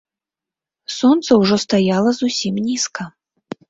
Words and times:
Сонца 0.95 1.31
ўжо 1.43 1.55
стаяла 1.67 2.17
зусім 2.25 2.53
нізка. 2.69 3.03